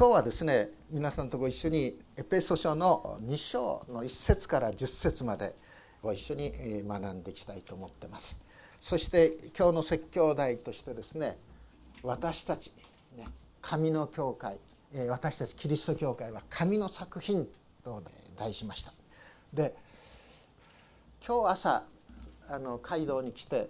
[0.00, 5.54] 今日はですね皆さんとご一緒にエペソ書の2章の1節から10節まで
[6.02, 6.52] ご一緒に
[6.88, 8.42] 学んでいきたいと思ってます。
[8.80, 11.36] そして今日の説教題としてですね
[12.02, 12.72] 私たち、
[13.14, 13.26] ね、
[13.60, 14.56] 神の教会
[15.10, 17.46] 私たちキリスト教会は神の作品
[17.84, 18.02] と
[18.38, 18.94] 題しました。
[19.52, 19.74] で
[21.28, 21.84] 今日朝
[22.48, 23.68] あの街道に来て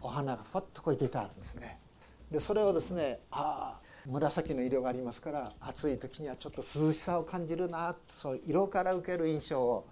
[0.00, 1.78] お花がふわっとこう出てあるんですね。
[2.32, 9.86] でそれをですねああ紫の色がありますから暑い時にはちょっと涼しさを感じるなそう色から受ける印象を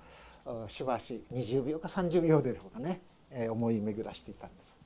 [0.69, 4.79] しばし20秒か30秒でしょうかね、えー、思い巡らしていたんです。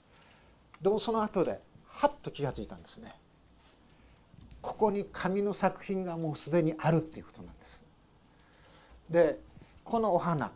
[0.83, 3.15] でもその後ではっと気が付いたんですね。
[4.61, 7.83] ここに紙の作品がもうすでにあるっていうことなんです。
[9.09, 9.39] で
[9.85, 10.51] このお花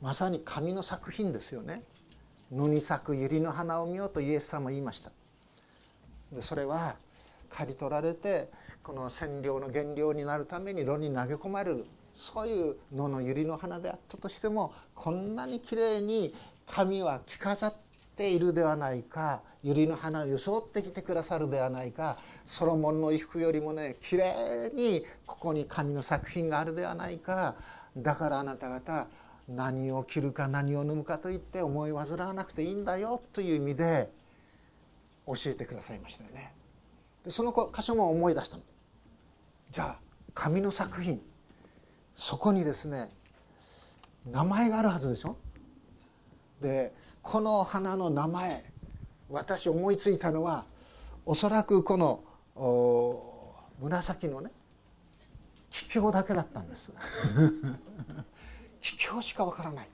[0.00, 1.82] まさに紙の作品ですよね。
[2.52, 5.10] 野に咲く百合の花を見ようとイエス様言いました。
[6.32, 6.96] でそれは
[7.56, 8.50] 刈り取られて
[8.82, 16.34] この染料の原料になるために炉に投げ込まれるそういう野の百合の花であったとしてもこんなにきれいに
[16.66, 17.74] 神は着飾っ
[18.14, 27.54] ているではないか百合の花を装ってきてくださるではないかソロモンの衣服よりもねきれいにここに神の作品があるではないか
[27.96, 29.06] だからあなた方
[29.48, 34.10] 何を着るか何を飲むかといって思い煩わなくていいんだよという意味で
[35.26, 36.52] 教えてくださいましたよね。
[37.26, 38.62] でその箇所も思い出したの。
[39.72, 40.00] じゃあ
[40.32, 41.20] 紙の作品。
[42.14, 43.10] そこにですね
[44.24, 45.36] 名前があるはずでしょ。
[46.62, 48.64] でこの花の名前
[49.28, 50.64] 私思いついたのは
[51.26, 52.22] おそらくこの
[53.80, 54.52] 紫のね
[55.70, 56.92] 桔梗だけだったんです。
[58.80, 59.88] 桔梗しかわからない。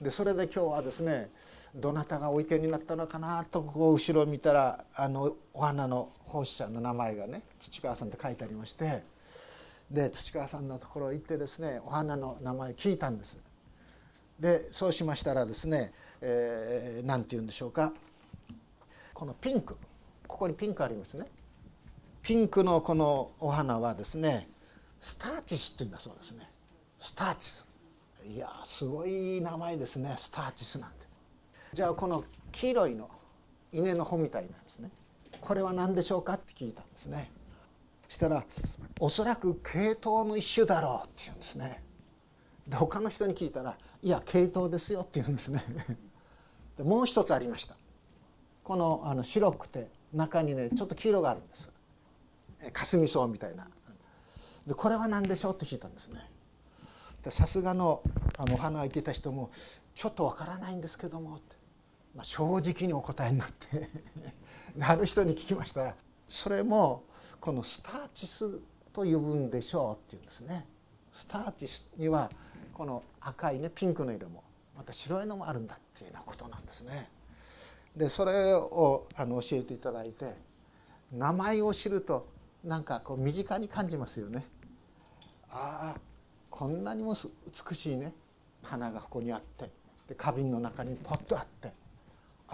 [0.00, 1.30] でそれで今日はですね
[1.74, 9.02] どなたがおいけになったのかなとこう後ろを見たらあのお花の奉仕者の名前がね土川さんって書いてありまして
[9.90, 13.38] で土川さんのところ行ってですねお花の名前聞いたんです。
[14.38, 17.92] でそうしましたらですね何、えー、て言うんでしょうか。
[19.14, 19.76] このピンク
[20.26, 21.26] ここにピンクありますね。
[22.22, 24.48] ピンクのこのお花はですね
[25.00, 26.48] スターチスって言うんだそうですね。
[26.98, 27.66] スターチス。
[28.26, 31.11] いやすごい名前ですねスターチスなんて。
[31.72, 33.08] じゃあこの黄色いの
[33.72, 34.90] 稲の穂みたいなんですね。
[35.40, 37.30] これは何でしょうかって聞いたんですね。
[38.08, 38.44] したら
[39.00, 41.82] おそらく系統の一種だろうって言うんですね。
[42.68, 45.64] で他の人に聞いたらいや系統ですよって言うんですね。
[46.76, 47.74] でもう一つありました。
[48.64, 51.70] このあの白くて中にねちょっと黄色があるんです。
[52.74, 53.66] 霞草みたいな。
[54.66, 56.30] でこれは何でしょうって聞いたんですね。
[57.30, 58.02] さすがの
[58.36, 59.50] あのお花が生けた人も
[59.94, 61.56] 「ちょっとわからないんですけども」って、
[62.14, 63.88] まあ、正直にお答えになって
[64.80, 65.96] ある人に聞きましたら
[66.28, 67.04] 「それも
[67.40, 68.58] このスターチス
[68.92, 70.66] と呼ぶんでしょう」って言うんですね。
[71.12, 72.30] スターチスには
[72.72, 74.42] この赤いねピンクの色も
[74.76, 77.10] また白いのもあるんだっていうようなことなんですね。
[77.94, 80.34] でそれをあの教えていただいて
[81.10, 82.26] 名前を知ると
[82.64, 84.46] なんかこう身近に感じますよね。
[85.50, 86.00] ああ
[86.50, 87.14] こんなにも
[87.68, 88.14] 美しいね
[88.62, 89.70] 花がここにあって
[90.08, 91.72] で花瓶の中にポッとあって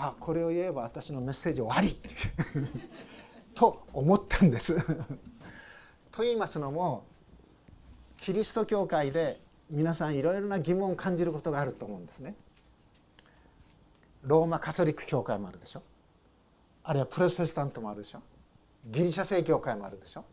[0.01, 2.69] あこれを言えば私のメッセージ終わりっていう。
[3.55, 4.77] と思ったんです。
[6.13, 7.05] と言いますのも
[8.19, 12.37] キリスト教会で皆さんいろいろな疑問を感じることがあると思うんですね。
[14.23, 15.83] ローマカソリック教会もあるでしょ。
[16.85, 18.23] あるいはプロテスタントもあるでしょ。
[18.87, 20.25] ギリシャ正教会もあるでしょ。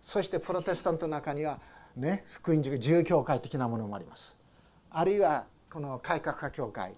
[0.00, 1.60] そしてプロテスタントの中には
[1.94, 4.36] ね、福音塾自由教会的なものもあります。
[4.90, 6.94] あるいはこの改革派教会。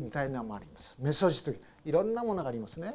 [0.00, 0.96] みたいなのもあります。
[0.98, 2.94] メソジスいろんなものがありますね。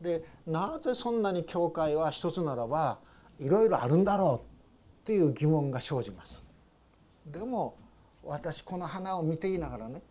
[0.00, 2.98] でなぜそんなに教会は一つならば
[3.38, 6.44] いろいろあるんだろうっていう疑問が生じます。
[7.26, 7.76] でも
[8.24, 10.02] 私この花を見ていながらね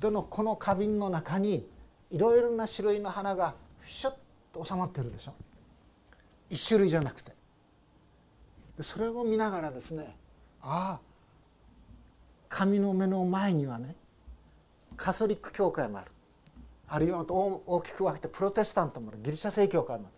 [0.00, 1.68] どのこの花瓶の中に
[2.10, 3.54] いろいろな種類の花が
[3.86, 4.14] シュッ
[4.52, 5.34] と収まってるでしょ。
[6.48, 7.32] 一種類じゃなくて。
[8.76, 10.16] でそれを見ながらですね
[10.62, 11.00] ああ
[12.48, 13.94] 神の目の前にはね
[15.00, 16.10] カソリック教会もある。
[16.86, 19.18] あるいは大きく分けてプロテスタントもある。
[19.22, 20.10] ギリシャ正教会もあ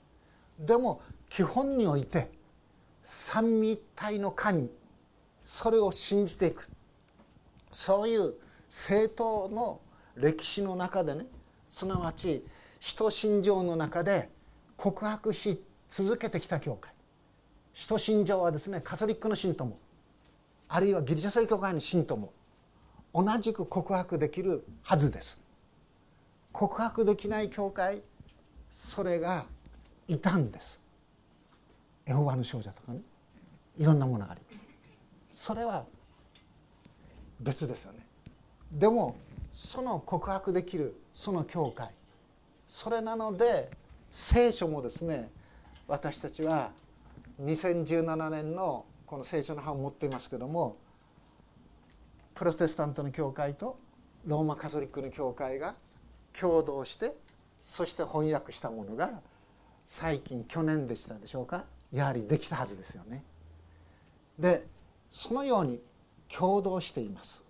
[0.60, 0.66] る。
[0.66, 1.00] でも
[1.30, 2.32] 基本において
[3.04, 4.68] 三位一体の神
[5.44, 6.68] それを信じていく。
[7.70, 8.34] そういう
[8.68, 9.80] 政党の
[10.16, 11.26] 歴史の中でね
[11.70, 12.44] すなわち
[12.80, 14.30] 使徒信条の中で
[14.76, 16.92] 告白し続けてきた教会。
[17.72, 19.78] 使徒信条はですねカソリックの信徒も
[20.66, 22.32] あるいはギリシャ正教会の信徒も
[23.14, 25.38] 同じく告白できるはずです。
[26.52, 28.02] 告白できない教会
[28.70, 29.46] それが
[30.08, 30.80] いたんです。
[32.06, 33.00] エホバの少女とかね。
[33.78, 34.58] いろんなものがありま
[35.32, 35.46] す。
[35.46, 35.84] それは
[37.40, 38.06] 別ですよね。
[38.72, 39.16] でも
[39.54, 41.90] その告白できるその教会。
[42.68, 43.70] それなので
[44.10, 45.30] 聖書もですね
[45.86, 46.70] 私たちは
[47.42, 50.76] 2017年のこの聖書の版を持っていますけども
[52.34, 53.78] プロテスタントの教会と
[54.26, 55.74] ローマカトリックの教会が
[56.38, 57.14] 共同して
[57.60, 59.20] そして翻訳したものが
[59.86, 63.22] 最近去年でしたでしょうかやはりできたはずですよね。
[64.38, 64.66] で
[65.12, 65.80] そのように
[66.34, 67.44] 共同しています。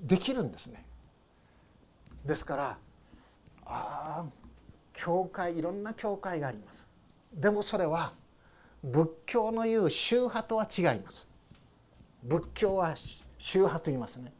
[0.00, 0.84] できるんですね。
[2.24, 2.78] ですから
[3.64, 4.26] ああ
[4.92, 6.86] 教会いろんな教会があります。
[7.32, 8.12] でもそれは
[8.82, 11.28] 仏教の言う宗派とは違います。
[12.24, 12.96] 仏教は
[13.40, 14.32] 宗派と言いますね。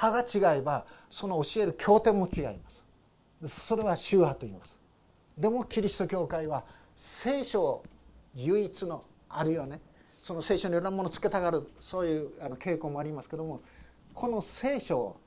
[0.00, 2.84] 派が違えばその教える経典も違います。
[3.66, 4.80] それは宗派と言います。
[5.36, 6.64] でもキリスト教会は
[6.94, 7.82] 聖書
[8.34, 9.80] 唯一のあるいはね。
[10.22, 13.60] その聖書にいろんなものをつけたがるそういうあの傾向もありますけども
[14.14, 15.20] この聖書を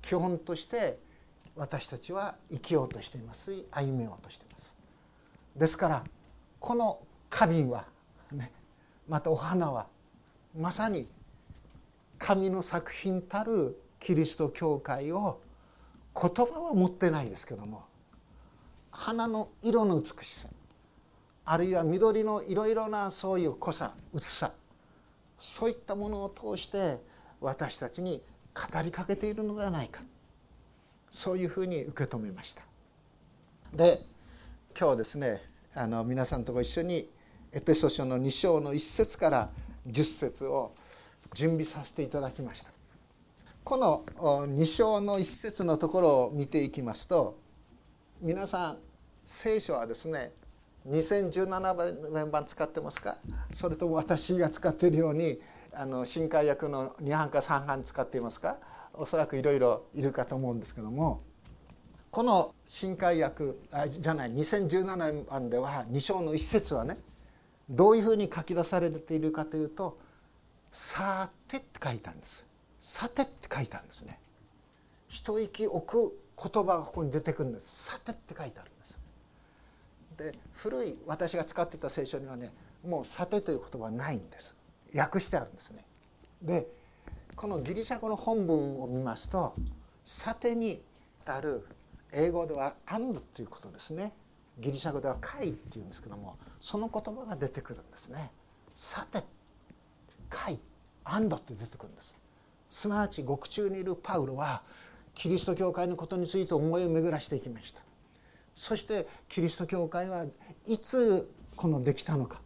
[0.00, 0.98] 基本として
[1.56, 3.52] 私たちは生きようとしています。
[3.52, 4.74] し歩めようとしています。
[5.56, 6.04] ですから
[6.60, 7.84] この花瓶は
[8.32, 8.52] ね
[9.08, 9.88] またお花は
[10.56, 11.06] まさに
[12.20, 15.40] 神の作品たるキリスト教会を
[16.14, 17.84] 言葉は持ってないですけども
[18.90, 20.48] 花の色の美しさ
[21.46, 24.52] あるいは緑のいろいろなそういう濃さ薄さ
[25.38, 26.98] そういったものを通して
[27.40, 28.22] 私たちに
[28.54, 30.02] 語りかけているのではないか
[31.10, 32.62] そういうふうに受け止めました。
[33.72, 34.04] で
[34.78, 35.42] 今日ですね
[35.74, 37.08] あの皆さんとご一緒に
[37.52, 39.50] エペソ書の2章の1節から
[39.88, 40.74] 10節を
[41.34, 42.70] 準備させていただきました。
[43.62, 47.38] この2章の一節のところを見ていきますと
[48.20, 48.78] 皆さん
[49.24, 50.32] 聖書はですね
[50.88, 53.18] 2017年版使ってますか？
[53.52, 55.40] それとも私が使っているように
[55.72, 58.56] あの新海訳の2版か3版使っていますか？
[58.94, 61.22] おそらくいろいろいるかと思うんですけども
[62.10, 66.98] この新海訳あじゃない2017年版では2章の一節はね
[67.68, 69.98] どういうふうに書き出されているかというと
[70.72, 72.44] 「さて」って書いたんです。
[72.80, 74.20] さてって書いてあるんですね。
[75.08, 77.84] 一息置く言葉がここに出てくるんです。
[77.84, 78.98] さてって書いてあるんです。
[80.16, 82.52] で古い私が使ってた聖書にはね
[82.84, 84.54] もうさてという言葉はないんです。
[84.94, 85.84] 訳してあるんですね。
[86.42, 86.66] で
[87.36, 89.54] このギリシャ語の本文を見ますと
[90.04, 90.82] さてに
[91.26, 91.66] ある
[92.12, 94.12] 英語では「and」ということですね。
[94.58, 98.30] ギリシャ語では「会」っていうんですけどもその言葉が出てくるんですね。
[98.74, 99.22] さて。
[100.30, 100.58] 会
[101.04, 102.14] and って出てくるんです。
[102.70, 104.62] すなわち獄中にいるパウロは
[105.14, 107.82] キリスト教会のことについて思いを巡らしていきました。
[108.56, 110.24] そしてキリスト教会は
[110.66, 112.40] いつこのできたのか。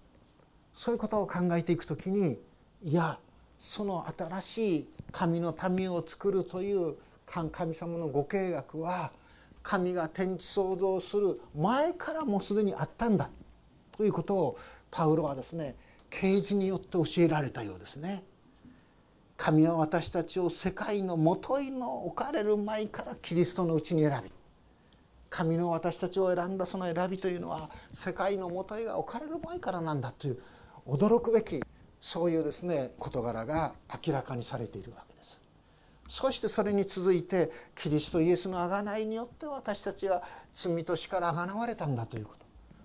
[0.75, 2.38] そういうことを考えていくときに
[2.82, 3.19] いや
[3.58, 6.96] その新しい神の民を作るという
[7.26, 9.12] 神様のご計画は
[9.62, 13.30] 神が天地創造する前からもうすでにあったんだ。
[13.96, 14.58] ということを
[14.90, 15.76] パウロはですね
[16.20, 18.22] 啓示によって教えられたようですね。
[19.37, 24.31] 神は私たちを世界のもといの置かれる前からキリストのうちに選び
[25.28, 30.38] 神の私たちを選んだその選びというのは世界のもといが置かれる前からなんだという
[30.87, 31.61] 驚くべき
[32.00, 33.75] そういうですね事柄が
[34.06, 35.40] 明らかにされているわけです。
[36.09, 42.43] そしてそれに続いてキリストイエスの贖いによって私たちは罪と死から贖われたんだということ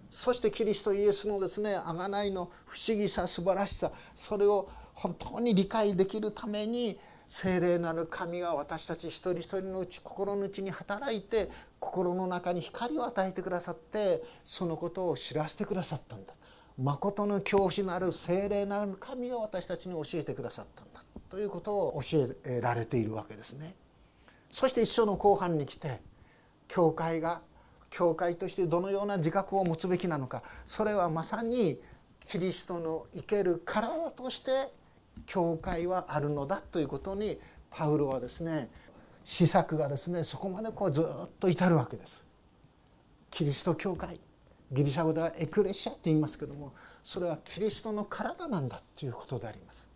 [0.09, 11.49] そしてキリストイエスのですね贖いの不思議さ素晴らしさそれを本当に理解できるために聖霊なる神が私たち一人一人のうち心の内に働いて
[11.79, 16.33] 心の中に光を与えてくださってそのことを知らせてくださったんだ
[16.81, 23.75] 誠の教師なる聖霊なる神が私たちに教えてくださったんだということを教えられているわけですね。
[24.51, 26.01] そして一章の後半に来て
[26.67, 27.41] 教会が
[27.89, 31.79] 教会としてどのような自覚を持つべきなのかそれはまさに
[32.27, 34.71] キリストの生ける体として
[35.25, 37.39] 教会はあるのだということに
[37.71, 38.69] パウロはですね
[39.25, 42.25] 施策がですねそこまでこうずっと至るわけです。
[43.29, 44.19] キリスト教会
[44.71, 49.87] ギリシャ語ではエクレシアと言いますけどもそれはキリストの体なんだということであります。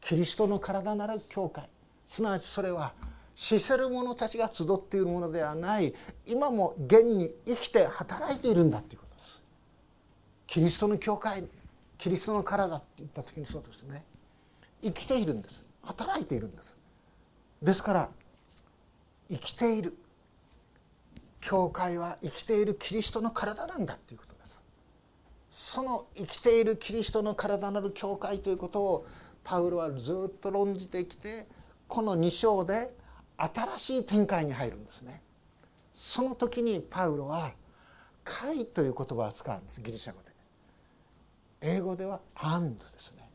[0.00, 1.68] キリストの体なる教会
[2.06, 2.94] すなわちそれは
[3.40, 5.94] 死せる者たちが集っているものではない。
[6.26, 9.40] 今も現に生きて働いているんだということです。
[10.48, 11.44] キリストの教会
[11.98, 14.04] キリストの体って言った時にそうですね。
[14.82, 15.62] 生きているんです。
[15.84, 16.76] 働いているんです。
[17.62, 18.08] ですから
[19.30, 19.96] 生きている。
[21.40, 24.60] 教会は生きているキリストの体なんだということです。
[25.48, 29.06] その生きているキリストの体なる教会ということを
[29.44, 31.46] パウロはずっと論じてきて
[31.86, 32.90] この2章で
[33.38, 35.22] 新しい展開に入るんですね。
[35.94, 37.52] その時にパウロは
[38.24, 40.28] 「会」という言葉を使うんですギリシャ語で。
[41.60, 43.30] 英語では「アンド」ですね。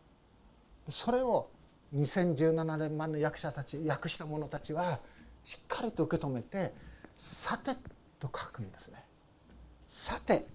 [0.89, 1.49] それを
[1.95, 4.99] 2017年前の役者たち訳した者たちは
[5.43, 6.73] しっかりと受け止めて
[7.17, 7.75] 「さて」
[8.19, 9.05] と書くんですね。
[9.87, 10.45] さて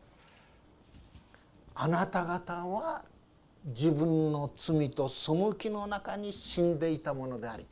[1.74, 3.04] あなた方は
[3.64, 7.64] 自分の罪と背きの中に死んでいたものであり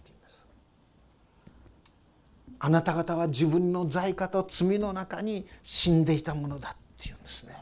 [2.59, 7.55] あなた方は自分の罪過と罪の中に死んでいたものだっていうんですね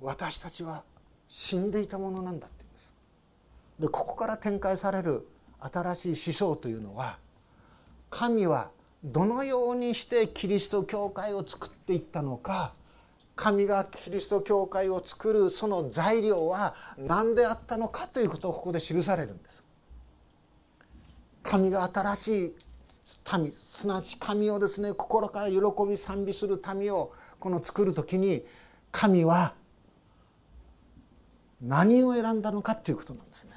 [0.00, 0.82] 私たちは
[1.28, 2.90] 死んでいたものなんだって言うんです
[3.80, 5.26] でここから展開される
[5.60, 7.18] 新しい思想というのは
[8.10, 8.70] 神は
[9.02, 12.72] どのようにしてキリスト教会を作っていったのか
[13.36, 19.64] 神がキリスト教会を作るその材料は何であったのかということをここで記されるんです。
[21.42, 22.56] 神が新しい
[23.38, 25.58] 民すなわち神をですね心から喜
[25.88, 28.44] び賛美する民をこの作る時に
[28.90, 29.54] 神は
[31.60, 33.52] 何を選んだのかということなんですね。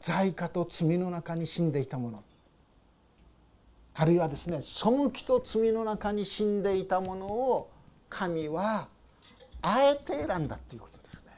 [0.00, 2.24] 罪過と罪の中に死んでいたもの
[3.94, 7.70] あるいはですね背きと罪の中に死んでいたものを
[8.08, 8.88] 神は
[9.62, 11.32] あえて選んだということですね。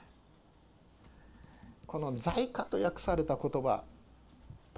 [1.87, 3.85] この「在家」と訳された言葉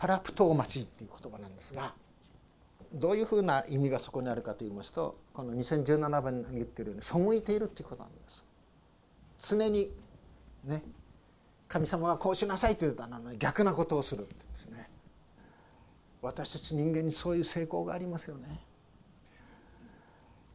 [0.01, 1.93] パラプトーマチっていう言葉なんですが
[2.95, 8.45] どういうふうな意味がそこにあるかと言いますとこの2017番に言ってるように背いているっていうことなんです。
[9.51, 9.93] 常に
[10.65, 10.83] ね
[11.69, 14.89] 神様はこうしなさいというのに逆なことをするんですね。
[16.23, 18.59] 私たち人間にそういう成功がありますよね。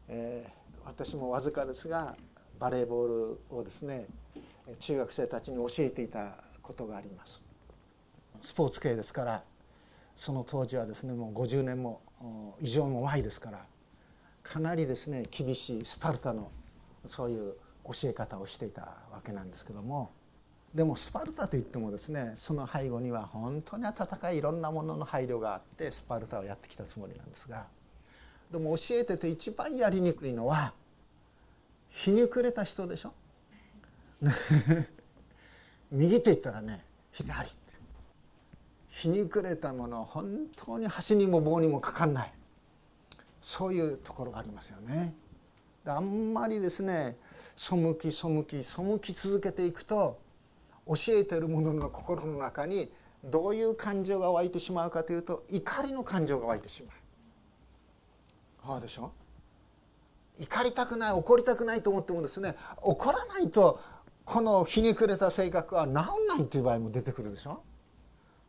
[0.07, 2.17] えー、私もわずかですが
[2.57, 4.07] バレーボールをですね
[4.79, 7.44] 中学生たちに教えていたことがあります。
[8.41, 9.43] スポーツ系ですから
[10.15, 12.01] その当時はですねもう50年も
[12.61, 13.65] 以上も前ですから
[14.43, 16.51] かなりですね厳しいスパルタの
[17.05, 17.53] そういう
[17.85, 20.11] 教え方をしていたわけなんですけども
[20.73, 27.67] でもスパルタといってもですねその背後には本当に温かいいろんなものの配慮があってスパルタをやってきたつもりなんですが
[28.51, 30.73] でも教えてて一番やりにくいのは
[31.89, 33.13] ひにくれた人でしょ？
[35.91, 37.49] 右と言ったらね左。
[38.95, 42.33] ひにくれたもの本当に箸にも棒にもかかんない
[43.41, 45.13] そういうところがありますよね。
[45.85, 47.17] あんまりですね
[47.57, 50.17] 背き背き背き続けていくと
[50.87, 52.89] 教えてる者の心の中に
[53.23, 56.95] どういう感情が湧いてしまうかというと怒りの感情が湧いてしまう。
[58.65, 59.11] そうでしょ？
[60.39, 63.79] 怒りたくない怒りたくないと思ってもですね怒らないと
[64.23, 67.61] このひねくれた性格は治んないという場合も出てくるでしょ？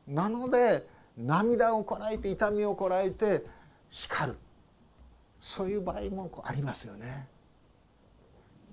[0.07, 0.87] なので
[1.17, 3.45] 涙をこらえて痛みをこらえて
[3.91, 4.37] 叱る
[5.41, 7.29] そういう場合もありますよね。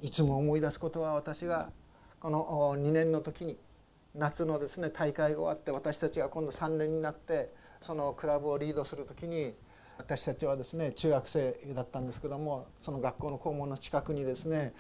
[0.02, 1.70] いつも思い出すことは私が
[2.20, 3.58] この2年の時に
[4.16, 9.54] 夏のですね大会が終わって私たちが今度3年になってそのクラブをリードする時に
[9.98, 14.74] 私たちはですね中学生だったんですけどもその学校の校門の近くにですね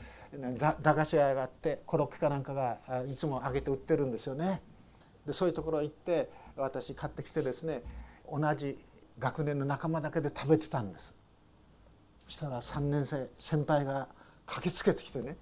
[0.60, 2.80] 駄菓子屋があってコロッケかなんかが
[3.10, 4.62] いつも揚げて売ってるんですよね。
[5.26, 7.84] でそういうところ行って私買ってきてですね
[8.32, 8.78] 同じ
[9.20, 11.14] 学年の仲間だけで食べてたんです。
[12.28, 14.08] そしたら3年生先輩が
[14.46, 15.38] 駆けつけてきてね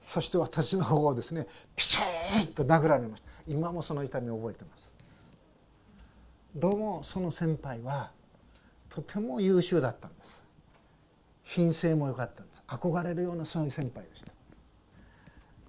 [0.00, 1.98] そして私の方をですねピシ
[2.42, 3.28] ッと殴られました。
[3.46, 4.92] 今もその痛みを覚えてます。
[6.54, 8.10] どうもその先輩は
[8.90, 10.44] とても優秀だったんです。
[11.42, 12.62] 品性も良かったんです。
[12.68, 14.33] 憧れるようなそういう先輩でした。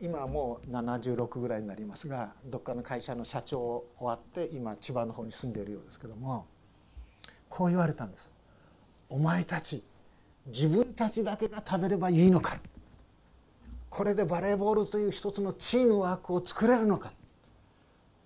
[0.01, 6.45] 今もう76ぐらいになりますがどっかの会社の社長を終わって今千葉の方に住んでいるようですけども
[7.49, 8.29] こう言われたんです
[9.09, 9.83] 「お前たち
[10.47, 12.59] 自分たちだけが食べればいいのか」
[13.89, 17.13] これでバレーボールという一つのチームワークを作れるのか。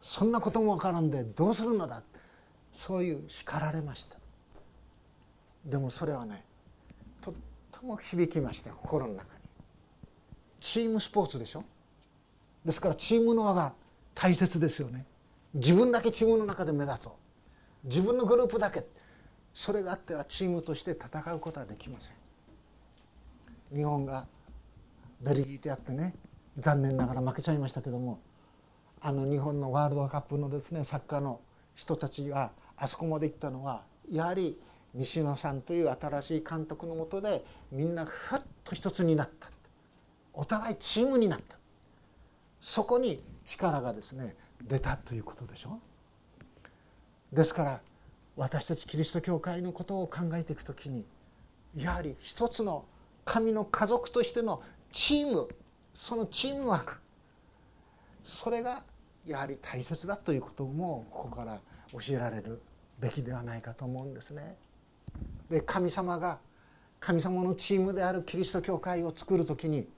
[0.01, 2.01] そんなこともわからんでどうするのだ。
[2.71, 4.17] そういう叱られました。
[5.65, 6.43] でもそれはね
[7.21, 7.33] とっ
[7.71, 9.38] ても響きました心の中に。
[10.60, 11.63] チームスポーツでしょ？
[12.66, 13.74] ですからチームの輪が
[14.13, 15.06] 大切ですよね。
[15.54, 17.88] 自分だけチームの中で目立とう。
[17.88, 18.86] 自分のグループだけ。
[19.54, 23.78] それがあってはチームとして戦うことはできません。
[23.78, 24.28] 日本が
[25.22, 26.13] ベルギーとやってね
[26.58, 28.20] 残念ながら負けちゃいましたけども
[29.01, 31.39] あの日本のワールドカップのですねサッカーの
[31.75, 34.60] 人たちがあそこまで行ったのはやはり
[34.94, 39.50] 西野さんという新しい監督のもとでみんなふっと一つになった。
[40.39, 41.58] お互いチームになった
[42.62, 45.81] そこに力がですね出たということでしょ
[47.34, 47.81] ですから
[48.38, 51.03] 私たちキリスト教会のことを考えていくときに
[51.75, 52.86] やはり一つの
[53.25, 55.50] 神の家族としてのチーム
[55.93, 56.93] そのチームワーク
[58.24, 58.84] それが
[59.27, 61.60] やはり大切だということもここから
[61.91, 62.62] 教えられる
[62.98, 64.55] べきではないかと思うんですね。
[65.50, 66.39] で神様が
[67.01, 69.89] 神様のチームであるキリスト教会を作る時に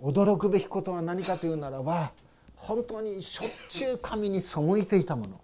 [0.00, 2.12] 驚くべきことは何かというならば
[2.54, 5.40] 本当にしょっちゅう神に背いていたもの。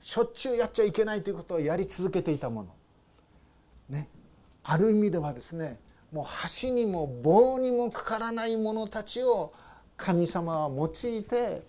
[0.00, 2.68] しょっちゅうやっちゃいけないということをやり続けていたもの。
[3.88, 4.08] ね。
[4.62, 5.78] ある意味ではですね
[6.12, 9.52] もう箸にも棒にもかからない者たちを
[9.96, 11.62] 神様は用いて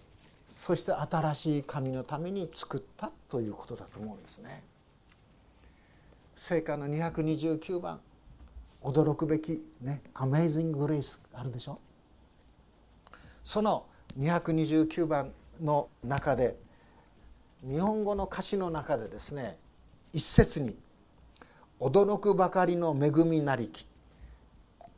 [0.51, 4.63] そして新しい神のために作ったということだと思うんですね。
[6.36, 8.00] 聖歌の229番
[8.81, 11.79] 驚くべきね「アメイジング・グレイス」あるでしょ？
[13.43, 13.86] その
[14.17, 15.31] 229番
[15.62, 16.58] の中で
[17.63, 19.58] 日本語の歌詞の中でですね
[20.12, 20.77] 一節に
[21.79, 23.88] 「驚くばかりの恵みなりき」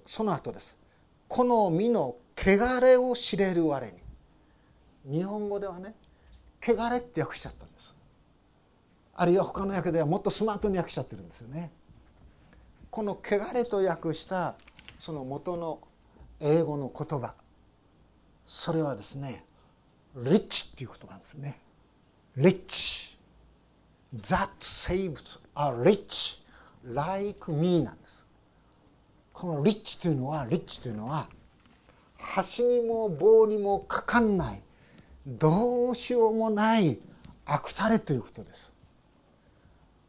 [0.07, 0.77] その後です
[1.29, 3.93] 「この身の汚れを知れる我に」
[5.19, 5.93] 日本語ではね
[6.61, 7.95] 「汚れ」って訳しちゃったんです。
[9.13, 11.71] あるいは他の訳ではもっとスマートに訳しちゃってるんですよね。
[12.89, 14.55] この「汚れ」と訳した
[14.99, 15.79] その元の
[16.41, 17.33] 英語の言葉。
[18.45, 19.45] それはですね
[20.15, 21.59] 「リッチ」っていう言葉なんですね。
[22.37, 23.17] rich
[24.15, 26.41] that saved are rich
[26.83, 28.25] like me なんです。
[29.33, 31.27] この rich というのは rich というのは
[32.17, 34.61] 端にも棒にもかかんない。
[35.25, 36.99] どうしようもない。
[37.45, 38.71] 悪たれということです。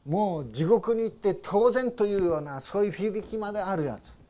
[0.07, 4.22] もう地獄に行って当然というようなそういう響きまであるやつ。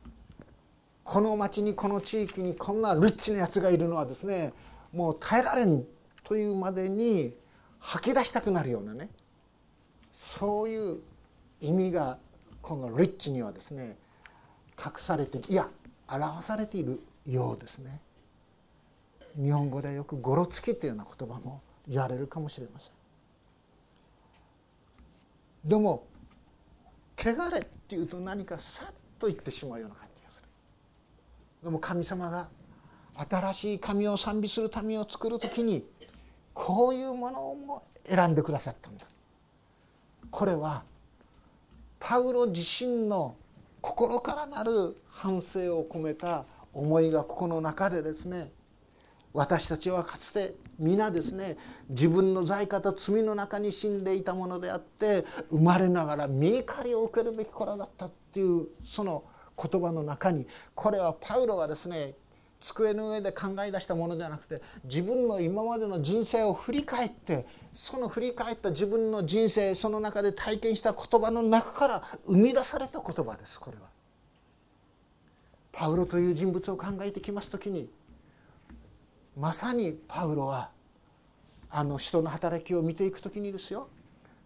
[1.03, 4.53] この町にこの地域にこんなリッチなやつがいるのはですね
[4.93, 5.83] もう耐えられん
[6.23, 7.33] というまでに
[7.79, 9.09] 吐き出したくなるようなね
[10.11, 10.99] そういう
[11.59, 12.17] 意味が
[12.61, 13.97] このリッチにはですね
[14.79, 15.67] 隠されていや
[16.07, 18.01] 表されているようですね。
[19.35, 22.91] 日本語でよく「ごろつき」というような言葉も言われるかもしれません。
[25.65, 26.05] でも
[27.17, 30.12] 「汚れ」っていうと何かさっと言ってしまうような感じ。
[31.63, 32.49] でも神様が
[33.29, 35.87] 新しい神を賛美する民を作る時に
[36.53, 39.05] こういうものも選んでくださったんだ。
[40.29, 40.83] これは
[41.99, 43.35] パウロ自身の
[43.81, 48.51] 心からなる反省を込めた思いがここの中でですね
[49.33, 51.57] 私たちはかつて皆ですね
[51.89, 59.23] 自分の罪過と罪の中に死んでいたものであって生まれながら見怒りを受けるべき子らだったっていうその
[59.61, 62.13] 言葉の中にこれはパウロがですね
[62.63, 73.83] 机の上で考え出したものではなくて自分の今までの人生を振り返ってその振り返った自分の人生その中で体験した言葉の中から生み出された言葉ですこれは。
[75.73, 77.89] パウロという人物を考えてきます時に
[79.35, 80.69] まさにパウロは
[81.69, 83.89] あの人の働きを見ていく時にですよ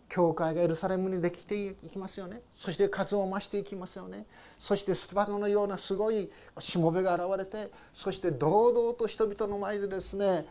[0.09, 4.25] 教会がエルサレムにできていきますよねそして数を増していきますよね
[4.57, 10.45] そしてスパノのようなすごいしもべが現れてそして堂々と人々の前でですね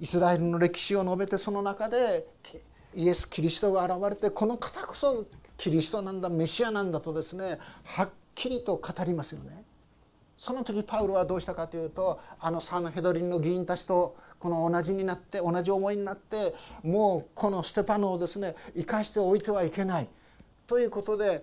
[0.00, 2.26] イスラエルの歴史を述べてその中で
[2.94, 9.64] イエス・キリストが現れてこの方こそキリストなんだメシアなんだとですねはっきりと語りますよね。
[10.36, 20.08] その時パウロはどうしたかというとあのサンヘドリンの議員たちとこの同じになって同じ思いになってもうこのステパノをですね生かしておいてはいけない。
[20.66, 21.42] ということで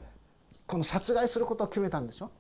[0.68, 2.32] この殺害することを決めたんでしょ？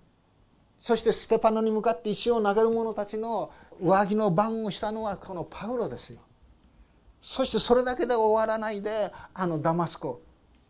[0.80, 6.20] そしてステパノに向かって石を投げる者たちの上着の番をしたのはこのパウロですよ。
[7.22, 10.22] そしてそれだけで終わらないであのダマスコ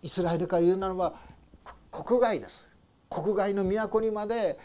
[0.01, 1.13] イスラエルから言うならば
[1.91, 2.67] 国外です。
[3.09, 4.57] 国外の都にまで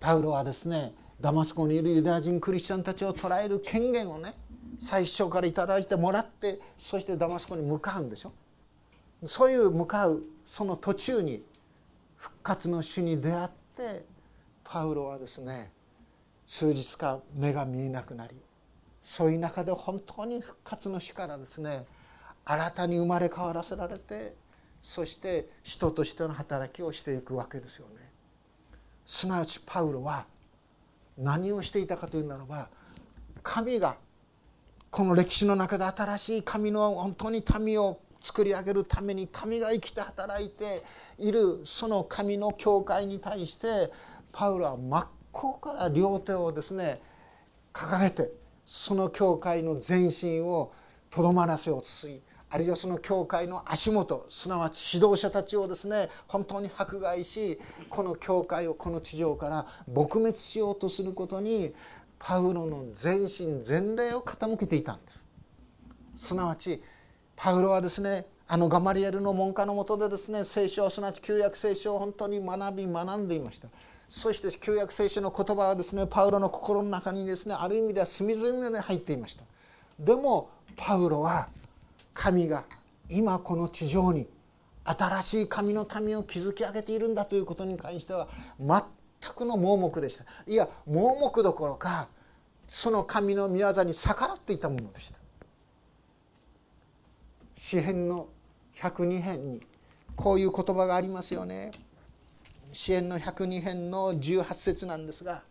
[0.00, 4.34] パウロはですねダマスコにいるユダヤ人クリスチャンたちを捕らえる権限をね
[4.80, 8.32] 最初から頂いてもらってそしてダマスコに向かうんでしょ？
[9.26, 11.42] そういう向かうその途中に
[12.16, 14.04] 復活の主に出会って
[14.64, 15.70] パウロはですね
[16.46, 18.34] 数日間目が見えなくなり
[19.02, 21.84] そういう中で本当に復活の主からですね
[22.44, 24.34] 新たに生まれ変わらせられて
[24.82, 28.10] そして人としての働きをしていくわけですよね。
[29.06, 30.26] すなわちパウロは
[31.18, 32.68] 何をしていたかというならば
[33.42, 33.96] 神が
[34.92, 40.84] この歴史の中で新しい神の本当に民を作り上げるために神が生きて働いて
[41.18, 43.90] いるその神の教会に対して
[44.32, 47.00] パウロは真っ向から両手をですね
[47.72, 48.32] 掲げて
[48.66, 50.74] その教会の前進を
[51.08, 52.20] とどまらせようとする。
[52.50, 61.74] あるいはその教会の足元すなわち指導者たちをですね本当に迫害しこの教会をこの地上から撲滅しようとすることに
[62.24, 65.24] パウロの全身全霊を傾けていたんです。
[66.16, 66.80] すなわち
[67.34, 73.66] パウロはですねあのガマリエルの門下のもとでですね聖書すなわち旧約聖書を本当に学び学んでいました。
[74.08, 79.42] そして旧約聖書の言葉はですねパウロの心の中にですねある意味では隅々で入っていました。
[79.98, 81.48] でもパウロは
[82.14, 82.64] 神が
[83.08, 84.28] 今この地上に
[84.84, 88.28] 新しい神の民を築き上げているんだということに関しては
[88.60, 88.82] 全
[89.30, 90.24] くの盲目でした。
[90.46, 92.08] いや盲目どころか
[92.66, 95.18] その神の御業に逆らっていたものでした。
[97.56, 98.28] 詩編の
[98.74, 99.62] 102編に
[100.16, 101.70] こういう言葉がありますよね。
[102.72, 105.42] 詩編の102編の18節なんですが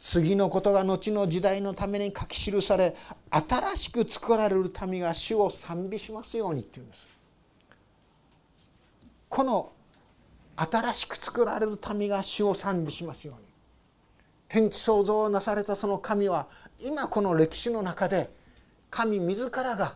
[0.00, 2.96] 次のことが後の時代のために書き記され
[3.30, 7.06] 新しく作られる民が主を賛美しますようにっていうんです。
[9.28, 9.72] この
[10.58, 13.48] 新しく作られる民が主を賛美しますように。
[14.48, 16.48] 天地創造をなされたその神は
[16.80, 18.30] 今この歴史の中で
[18.90, 19.94] 神自らが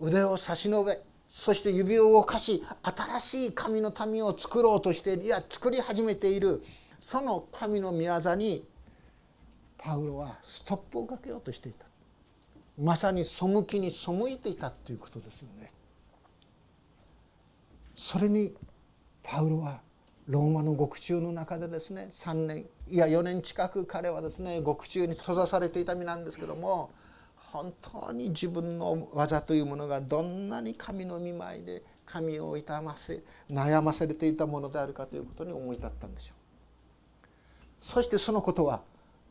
[0.00, 6.64] 腕を差し伸べそして指を動かし新しい神の民を作ろうとしていや作り始めている
[7.00, 8.66] その神の御業に
[9.78, 11.86] パウロはストップをかけようとしていた。
[12.80, 15.70] まさに背きに背いていたということですよね。
[17.96, 18.52] それに
[19.28, 19.80] パウロは
[20.26, 26.90] ローマの獄中の中でですね3年いや4年近く彼はですね獄中に閉ざされていた身なんですけども
[27.36, 36.38] 本当に自分の技というものがどんなに神の見舞いで神を痛ませ悩ませていたものであるかということに思い立ったんでしょう
[37.82, 38.80] そしてそのことは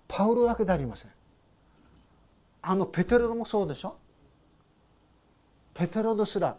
[0.07, 1.11] パウロだけでありません。
[2.61, 3.97] あのペテロもそうでしょ。
[5.73, 6.55] ペテロですら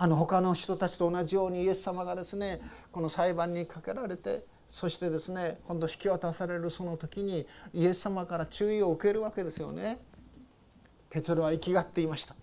[0.00, 2.60] あの他の人たちと同じようにイエス様がですね
[2.92, 9.98] この裁判にかけられてそしてですね今度引き渡されるその時にイエス様から注意を受けるわけですよね。
[11.10, 12.36] ペテロは生きがっていました。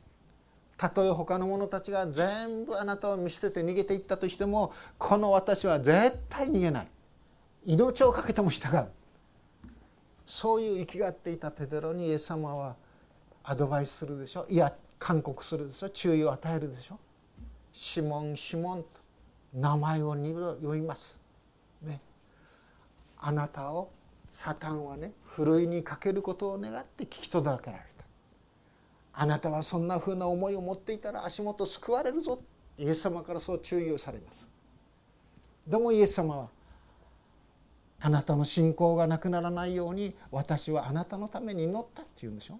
[0.76, 6.88] たとえ他の者たちが全部あなたを見捨てて逃げていったとしてもこの私は絶対逃げない。
[7.66, 8.88] 命を懸けても従う。
[10.26, 12.76] そういう生きがっていたペテロにイエス様は
[13.44, 14.46] アドバイスするでしょ。
[14.50, 15.90] いや勧告するでしょ。
[15.90, 17.00] 注意を与えるでしょ。
[17.76, 18.88] シモンシモンと
[19.54, 21.20] 名前を2度呼びます。
[21.82, 22.00] ね、
[23.20, 23.92] あなたを
[24.30, 28.06] サタンはねふるいにかけることを願って聞き届けられた。
[29.12, 32.40] あなたはそんなふうな思いを持っていたら足元救われるぞ
[32.78, 34.48] イエス様からそう注意をされます。
[35.68, 36.50] でもイエス様は
[38.00, 42.60] あなたの信仰がなくならないように私はあなたのために祈ったって言うんでしょ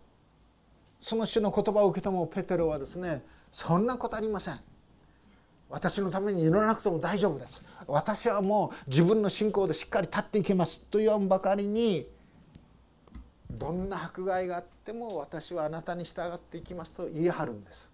[1.00, 4.60] その種の言葉を受けてもペテロはですねそんなことありません
[5.70, 7.62] 私のために祈らなくても大丈夫です。
[7.88, 12.08] 私はもう自分の信仰でしっかり立っていけますと言わんばかりに
[13.52, 17.92] どんな迫害があっても私はあなたに従っていきますと言い張るんです。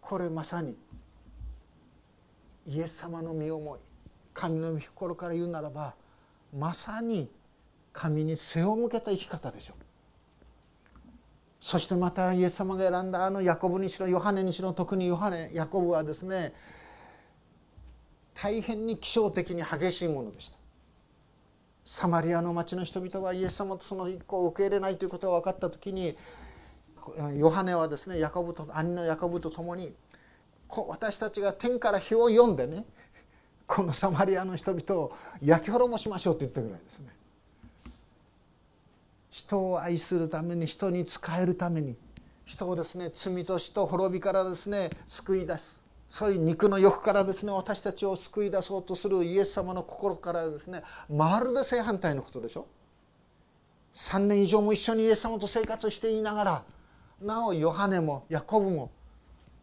[0.00, 0.76] これまさに
[2.66, 3.78] イエス様の身思い
[4.34, 5.94] 神の御心から言うならば
[6.56, 7.30] まさに
[7.92, 9.87] 神に背を向けた生き方でしょう。
[11.60, 16.52] そしてまたイエス様が選んだあのヤコブにしろヨハネにしろ特にヨハネヤコブはですね
[18.34, 20.58] 大変に気象的に激しいものでした。
[21.84, 26.16] サマリアの町の人々がイエス様とその一個を受け入れないということが分かった時に
[27.34, 29.94] ヨハネはですねヤコブと兄のヤコブと共に
[30.68, 32.84] 私たちが天から火を読んでね
[33.66, 37.08] このサマリアの人々を焼き滅ぼしましょうと言ったぐらいですね。
[39.30, 41.96] 人を愛するために人に仕えるために
[42.44, 45.78] 人をですね罪と死と滅びからですね救い出す。
[46.08, 52.66] そういう肉の欲からですね私たちを救い出そうとするイエス様の心からですねまるで正反対のことでしょ
[53.92, 56.62] ？3年以上も一緒にイエス様と生活していながら
[57.20, 58.90] なおヨハネもヤコブも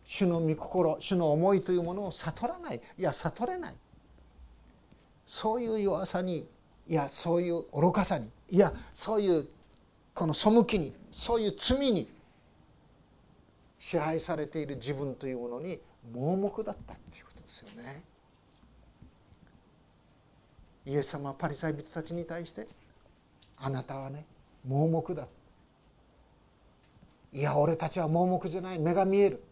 [0.04, 2.82] 主の御心主の思いというものを悟らない。
[2.98, 3.76] いや悟れない。
[5.26, 6.46] そういう弱さに
[6.88, 9.48] いやそういう愚かさにいやそういう
[10.16, 12.10] この背きにそういう罪に
[13.78, 15.80] 支配されている自分というものに
[16.14, 18.02] 盲目だったっていうことですよね。
[20.86, 22.68] イエス様はパリサイ人たちに対して
[23.58, 24.26] あなたはね
[24.66, 25.28] 盲目だ。
[27.34, 28.80] いや俺たちは盲目じゃない。
[28.80, 29.44] 目が見える。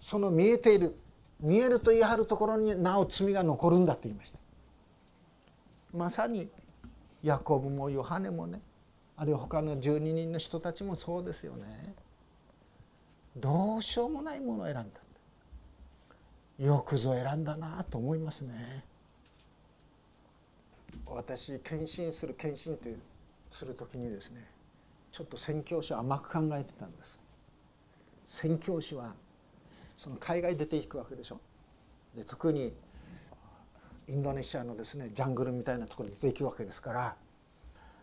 [0.00, 0.96] その見えている
[1.38, 4.38] 見えると言い張るところになお罪が残るんだと言いました。
[5.92, 6.48] まさに
[7.22, 8.62] ヤコブもヨハネもね
[9.16, 11.94] あるいは他の12人の人たちもそうですよね。
[13.36, 14.84] どうしようもないものを選んだ
[16.58, 18.84] よくぞ選んだなと思いますね。
[21.06, 23.00] 私献身する献身という
[23.50, 24.46] する時にですね
[25.10, 27.18] ちょっと宣教師は甘く考えてたんです。
[28.26, 29.14] 宣教師は
[29.96, 31.40] その海外出ていくわけでしょ。
[32.16, 32.72] で特に
[34.06, 37.16] インドネシアのですねジャングルみたいなところに出ていくわけですから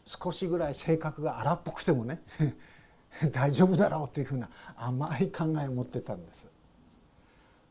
[0.05, 2.21] 少しぐらい性格が荒っぽくてもね
[3.31, 6.47] 大丈夫だろうというふうな甘い考えを持ってたんです。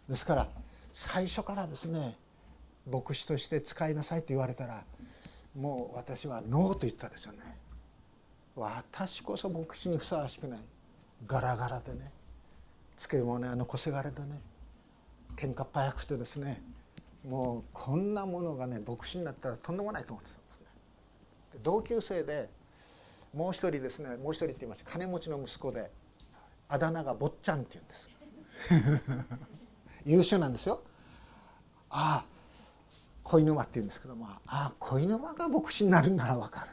[0.08, 0.48] ですから
[0.92, 2.16] 最初からですね
[2.90, 4.84] 牧師として使いなさいと言われたら
[5.54, 7.58] もう私はノーと言ったでしょうね。
[8.56, 10.60] 私こそ牧師にふさわしくない。
[11.26, 12.10] ガラガラでね
[12.96, 14.40] 漬物屋のこせがれでね
[15.36, 16.62] 喧嘩っ早くてですね
[17.28, 20.39] もうこんなものがね牧師になったらとんでもないと思ってた。
[21.62, 22.48] 同級生で
[23.34, 24.90] もう一人ですねもう一人って言いました。
[24.90, 25.90] 金持ちの息子で
[26.68, 28.10] あだ名が坊ちゃんって言うんです。
[30.04, 30.82] 優秀なんですよ。
[31.90, 32.40] ああ
[33.24, 36.70] 恋沼って言うんですけどもああ恋沼が牧師になるなら分かる。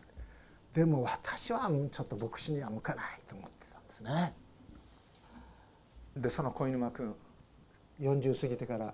[0.74, 4.36] でも私はちょっと牧師には向かないと思ってたんですね。
[6.16, 7.16] でその恋沼君
[8.00, 8.94] 40過ぎてから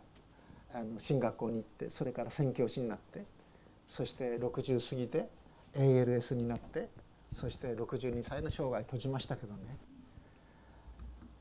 [0.73, 3.25] あの進学校に行ってそれから宣教師になって
[3.87, 5.29] そして60過ぎて
[5.75, 6.89] ALS になって
[7.31, 9.59] そして62歳の生涯閉じましたけどね、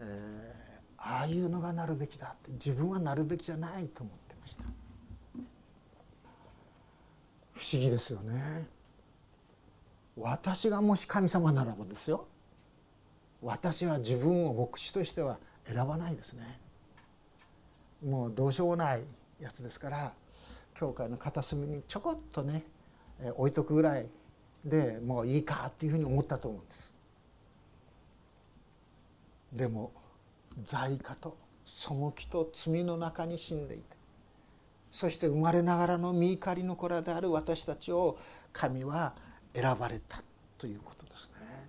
[0.00, 4.64] えー、ああいうのがなるべきだって自分はなるべきじゃないと思ってました。
[7.52, 8.66] 不思議ですよね。
[10.16, 12.26] 私がもし神様ならばですよ。
[13.42, 16.58] 私は自分を牧師としては選ばないですね。
[18.04, 19.02] もうどうしようもない
[19.40, 20.12] やつですから
[20.74, 22.64] 教会の片隅にちょこっとね
[23.36, 24.06] 置いとくぐらい
[24.64, 26.92] でもういいかっていうふうに思ったと思うんです。
[29.52, 29.92] でも
[30.64, 34.02] 罪過と背きと罪の中に死んでいて。
[34.92, 38.18] そして生まれながらの身怒りの子らである私たちを
[38.52, 39.14] 神は
[39.54, 40.22] 選ばれた
[40.58, 41.68] ということですね。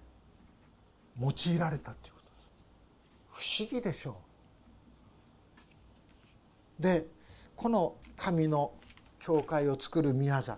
[1.22, 3.62] 用いられたということです。
[3.62, 4.18] 不思議でしょ
[6.80, 6.84] う。
[6.84, 7.08] で
[7.56, 8.74] この神の
[9.20, 10.58] 教会を作る宮座。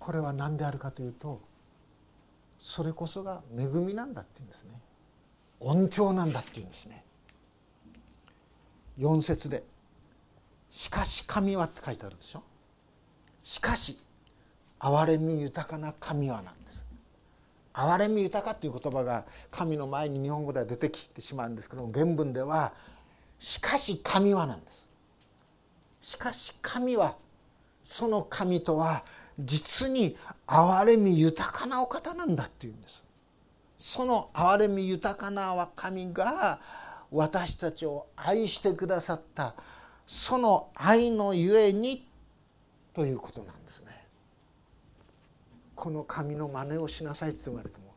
[0.00, 1.40] これは何であるかというと
[2.58, 4.70] それこそが恵みなんだって言うんですね。
[5.60, 7.04] 恩寵なんだって言うんですね。
[8.98, 9.62] 4節で
[10.70, 12.42] 「しかし神は」って書いてあるでしょ。
[13.44, 13.98] しかし
[14.78, 16.84] 憐れみ豊かな神はなんです。
[17.72, 22.72] 憐れみ豊かっていう言葉が神の前に日本語では出てきてしまうんですけども原文では
[23.38, 24.88] しかし神はなんです。
[26.02, 27.16] しかし神は
[27.84, 29.04] その神とは
[29.44, 33.04] 実に憐れみ豊かなお方なんだっていうんです。
[33.78, 36.60] その憐れみ豊かな神が
[37.10, 39.54] 私たちを愛してくださった。
[40.06, 42.06] その愛のゆえに
[42.92, 44.06] ということなんですね。
[45.74, 47.94] この神の真似をしなさいって言われても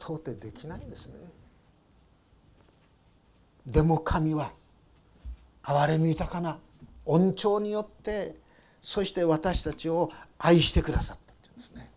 [0.00, 1.12] 到底できないんですね。
[3.66, 4.52] でも神は
[5.62, 6.58] 憐れみ豊かな
[7.04, 8.34] 恩寵によって
[8.80, 11.90] そして私たちを愛してくださったっていうんですね。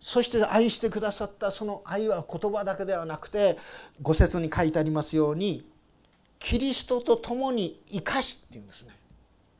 [0.00, 3.58] そして愛してくださったその愛は言葉だけではなくて
[4.00, 5.66] ご説に書いてありますように
[6.38, 8.90] キリストと共に生かしっていうんですね。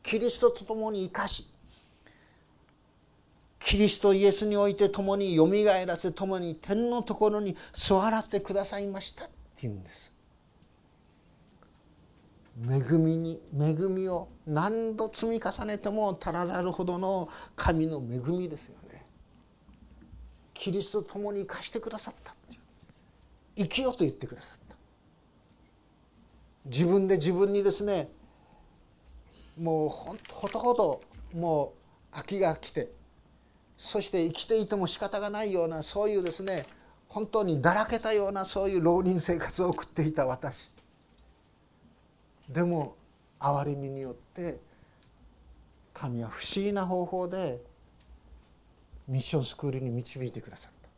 [0.03, 1.47] キリストと共に生かし。
[3.61, 10.12] キリストイエスにおいて共によみがえらせ共に天のところに座らせてくださいましたっていうんです。
[12.61, 19.07] 恵みに恵みを何度積み重ねても足らざるほどの神の恵みですよね。
[20.55, 22.59] キリストと共に生かしてくださったって
[23.57, 24.77] 生きようと言ってくださった。
[26.67, 28.11] 自分で自分にですね
[29.61, 31.03] もうほんとほとほど
[31.35, 31.75] も
[32.13, 32.91] う秋が来て
[33.77, 36.67] そして生きていても仕方がないようなそういうですね
[37.09, 40.72] 本当にだらけたようなそういう浪人生活を送っていた私。
[42.49, 42.97] でも
[43.41, 44.59] 憐れみによって
[45.95, 47.61] 神は不思議な方法で
[49.09, 50.89] ミッションスクールに導いてくださった。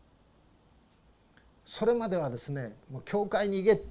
[1.67, 3.83] それまではですねもう教会に行け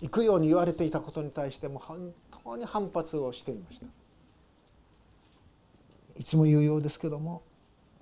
[0.00, 2.12] 行くように言われていたことに対しても本
[2.44, 3.86] 当に反発をしていました。
[6.18, 7.42] いつも言うようですけども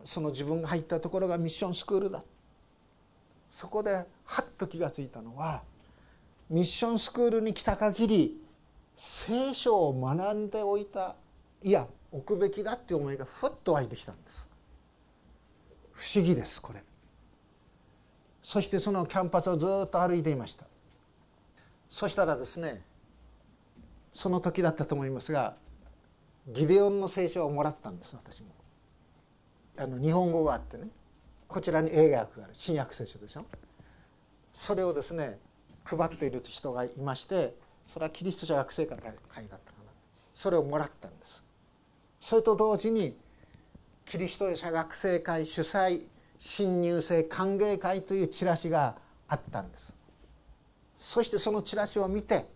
[0.04, 2.22] その自分が入ったところがミッションスクールだ。
[3.50, 4.04] そこでは
[4.42, 5.62] っと気が付いたのは
[6.50, 8.43] ミッションスクールに来た限り
[8.96, 11.16] 聖書を学んでおいた
[11.62, 14.48] いや置くべきだっていう思いがふっと湧いてきたんです。
[15.92, 16.82] 不思議ですこれ。
[18.42, 20.66] そしてそのキャンパスをずっと歩いていました。
[21.88, 22.82] そしたらですね
[24.12, 25.56] その時だったと思いますが
[26.48, 28.48] ギデオンの聖書をもらったんです私も。
[29.76, 30.88] あの日本語があってね
[31.48, 33.44] こちらに英訳がある新約聖書でしょ。
[34.52, 35.38] それをですね
[35.84, 39.56] 配っている人がいましてそれはキリスト者学生会だったかな。
[40.34, 41.44] それをもらったんです。
[42.20, 43.16] それと同時に
[44.06, 46.02] キリスト者学生会主催
[46.38, 48.96] 新入生歓迎会というチラシが
[49.28, 49.94] あったんです。
[50.98, 52.46] そしてそのチラシを見て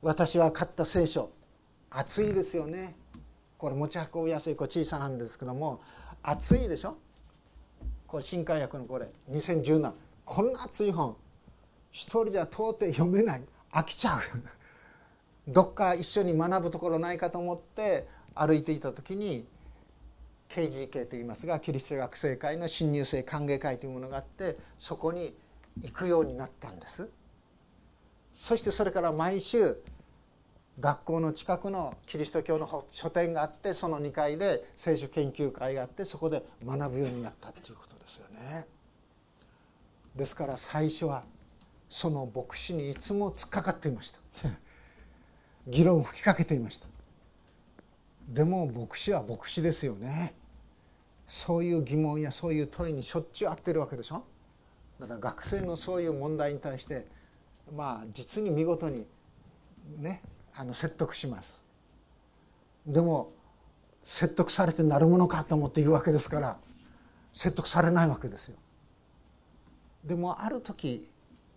[0.00, 1.30] 私は買った聖書。
[1.90, 2.96] 厚いですよね。
[3.58, 5.80] これ持ち運びやすいこれ小さなんですけども
[6.22, 6.96] 厚いでしょ？
[8.06, 9.92] これ新海訳のこれ2017
[10.24, 11.16] こんな厚い本。
[11.90, 13.42] 一人じゃ到底読めない。
[13.72, 14.20] 飽きちゃう
[15.50, 19.46] どっか一緒に学ぶところないかと思って歩いていた時に
[20.50, 25.34] KGK といいますがキリスト学生会の新入生歓迎会というものがあってそこに
[25.80, 27.08] 行くようになったんです
[28.34, 29.82] そしてそれから毎週
[30.80, 38.66] 学校の近くのキリスト教の書店があってその2階で聖書研究会があってそこで学ぶようになったということですよね。
[40.16, 41.24] ですから最初は
[41.92, 44.18] その牧師にいつも突っかかっていました。
[45.68, 46.86] 議論を吹きかけていました。
[48.30, 50.34] でも牧師は牧師ですよね。
[51.28, 54.24] そういう疑問やそういう問いにしょっちゅう合ってるわけでしょ。
[55.00, 57.06] だから学生のそういう問題に対して
[57.76, 59.06] まあ実に見事に
[59.98, 60.22] ね
[60.54, 61.60] あの説得します。
[62.86, 63.32] でも
[64.06, 66.56] 説得されてなるものかと思って言うわけですから
[67.34, 68.56] 説得されないわけですよ。
[70.06, 71.11] でもある時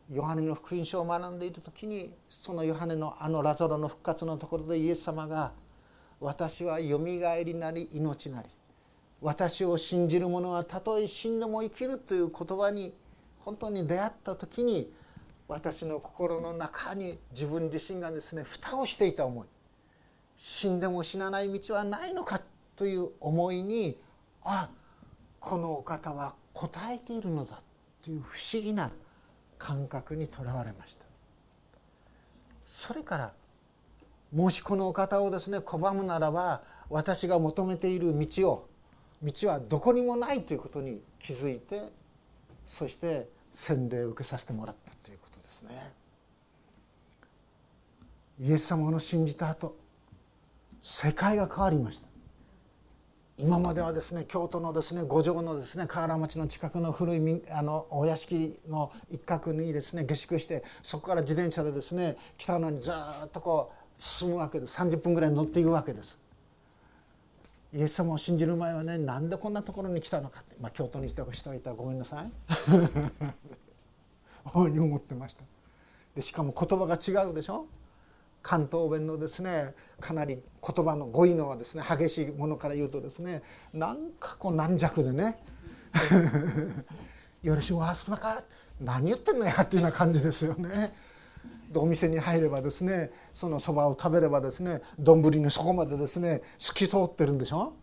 [0.10, 5.54] ヨハネの福音書を学んでいる時にそのヨハネのあのラザロの復活のところでイエス様が
[6.22, 8.50] 「私はよみがえりなり命なり
[9.22, 12.94] 私を信じる者はたとえ死んでも生きる」という言葉に
[13.39, 14.94] 本当に出会った時に
[15.48, 19.48] 私の心の中に自分自身がですね蓋をしていた思い
[20.38, 22.41] 死んでも死なない道はないのか
[22.76, 23.98] という思いに
[24.44, 24.70] あ
[25.39, 27.62] このお方は答えているのだ
[28.04, 28.91] という不思議な
[29.58, 31.06] 感覚にとらわれました
[32.65, 33.34] それから
[34.34, 38.70] もしこのお方をですね拒むならば私が求めている道を
[39.24, 41.91] 道はどこにもないということに気づいて
[42.65, 45.94] そして洗礼を受けさせてもらったということですね。
[48.41, 49.78] イエス様の信じた後
[50.84, 52.08] 世界が変わりました
[53.38, 64.78] 今まではですね京都のですね五条のですね河原町の近くの古いあのお屋敷の一角にですね下宿してそこから自転車でですね来たのにずっとこう進むわけです。
[64.80, 66.17] 30分ぐらい乗っていくわけです。
[67.74, 72.32] イエス様を信じる前はねなんでこんなところに来たのかって、まあ、京都に来た人がいたらごめんなさい。
[74.54, 75.43] 大いに思ってました。
[76.15, 77.65] でしかも言葉が違うでしょ？
[78.48, 83.42] 関東弁のですねかなり言葉の語彙のはですね激しいものから言うとですね
[83.74, 85.44] なんかこう軟弱でね
[87.42, 88.44] 「よろしくおはすまか？
[88.80, 90.94] 何言ってんのや」っていうような感じですよね。
[91.72, 97.74] でお店に入ればですねそのそばを食べればですね丼の底までですね透き通ってるんでしょ？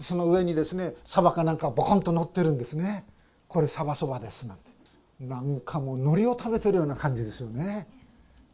[0.00, 3.06] その上にですねサバかなんかボコンと乗ってるんですね
[3.46, 4.72] これサバそばですなんて
[5.20, 7.86] なんかもう海苔を食べてるような感じですよね。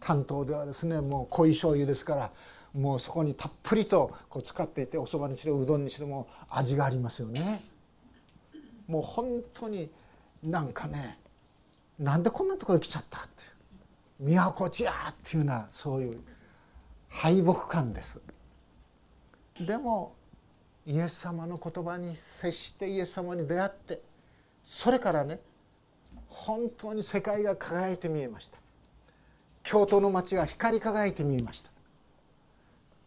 [0.00, 2.30] 関東ではですねもう濃い醤油ですから
[2.74, 7.62] もうそこにたっぷりとこう使っていておそばにしろうどんにしろも味がありますよね。
[8.86, 9.90] もう本当に
[10.42, 11.18] なんかね
[11.98, 13.22] なんでこんなところに来ちゃったっ
[14.18, 16.20] ていう都ちやっていうようなそういう
[17.08, 18.20] 敗北感です。
[19.60, 20.14] でも
[20.86, 24.00] イエス様の言葉に接してイエス様に出会って
[24.64, 25.40] それからね
[26.28, 28.59] 本当に世界が輝いて見えました
[29.62, 31.70] 京都の町が光り輝いて見えました。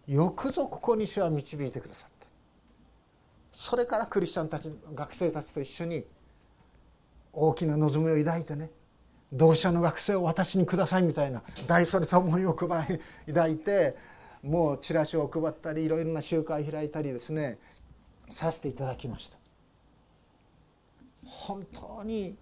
[0.07, 2.27] よくぞここに主は導いてくださった。
[3.51, 6.05] それからクリスチャンたち学生たちと一緒に
[7.31, 8.69] 大きな望みを抱いてね
[9.31, 12.85] 同社の学生を私にくださいみたいな大それた思いを抱
[13.51, 13.95] いて
[14.41, 17.59] もうチラシを配ったりいろいろな集会を開いたりですね
[18.29, 19.37] させていただきました。
[21.25, 22.35] 本当に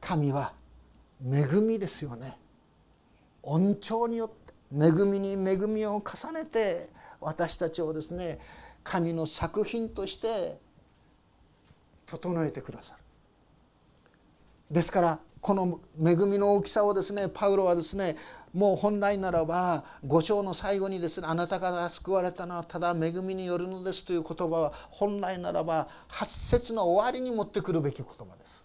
[0.00, 0.52] 神は
[1.24, 2.36] 恵みですよね。
[3.42, 4.42] 恩寵によって
[4.74, 6.88] 恵みに恵みを重ねて
[7.20, 8.38] 私たちをですね
[8.82, 10.58] 神の作品として
[12.06, 12.98] 整えてくださる
[14.70, 18.16] ですからこの恵みの大きさをですねパウロはですね
[18.54, 28.64] もう本来ならば五章の最後にですねあなた方が救われたのはただ恵みによるのですという言葉は本来ならば8節の終わりに持ってくるべき言葉です。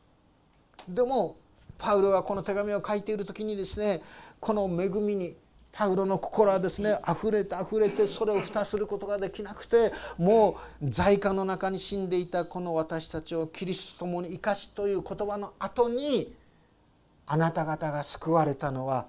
[0.90, 1.38] でも
[1.78, 4.02] パウロがこの手紙を書いている時にですね
[4.40, 5.36] この恵みに
[5.72, 16.34] パウロの心はですね溢れて溢れてそれを蓋することができなくてもう在家の中に死んでいたこの私たちをキリストと共に生かしという言葉の後に
[17.28, 19.06] あなた方が救われたのは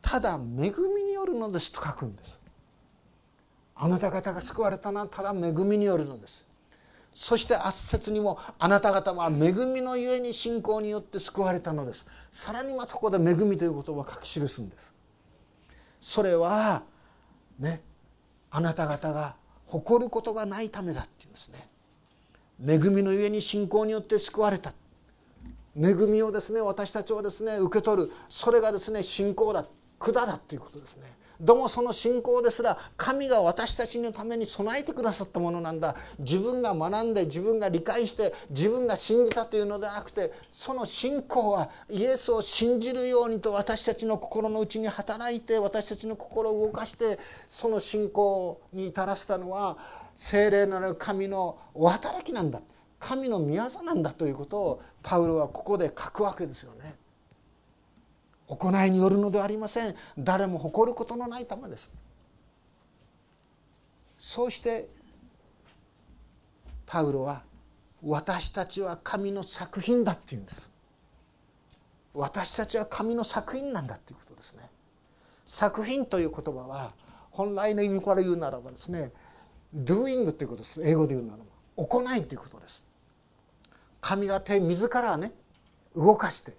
[0.00, 2.40] ただ恵みによるのですと書くんです。
[3.74, 6.43] あなた方が救われたのはただ恵みによるのです。
[7.14, 12.06] そして圧節にもあなた方は恵みのゆえに信仰によって救われたのです。
[12.32, 14.92] さらにまたここで恵みという言葉を書き記すんです。
[16.00, 16.82] それは
[17.58, 17.82] ね
[18.50, 19.36] あなた方が
[19.66, 21.68] 誇ることがないためだっていうんですね。
[22.66, 24.72] 恵みのゆえに信仰によって救われた。
[25.76, 28.12] 恵みをですね私たちはですね受け取る。
[28.28, 29.64] それがですね信仰だ。
[29.98, 31.02] 管だっていうことですね。
[31.40, 35.96] どうもその信仰ですら神が私たちのために備えてくださったものなんだ。
[36.20, 47.18] 自分が学んで自分が理解して自分が信じたというのではなくてその信仰はイエスを信じるようにと私たちの心の内に働いて私たちの心を動かして
[47.48, 49.76] その信仰に至らせたのは
[50.14, 52.60] 精霊なる神のお働きなんだ。
[53.00, 56.94] 神の御業なんだということをパウロはここで書くわけですよね。
[58.46, 59.94] 行いによるのではありません。
[60.18, 61.94] 誰も誇ることのないためです。
[64.20, 64.88] そうして
[66.86, 67.42] パウロは
[68.02, 70.70] 私たちは神の作品だって言うんです。
[72.12, 74.68] 私たちは神の作品なんだっていうことですね。
[75.46, 76.92] 作品という言葉は
[77.30, 79.10] 本来の意味から言うならばですね
[79.74, 80.80] doing ということです。
[80.82, 81.44] 英語で言うならば
[81.76, 82.84] 行いということです。
[84.00, 85.32] 神が手自らね
[85.96, 86.54] 動かして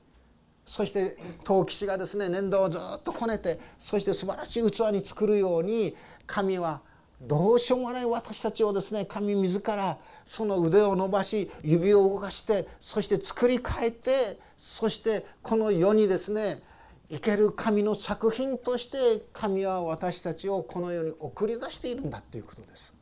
[0.66, 5.96] そして陶器師がですね粘土をずっとこねてそして素晴らしい器に作るように
[6.26, 6.82] 神は
[7.22, 16.62] どうしようもない私たちをですね神自らその腕を伸ばし指を動かしてそして作り変えてそしてこの世にですね
[17.10, 22.94] 生ける神の作品として神は私たちをこの世に送り出しているんだということです。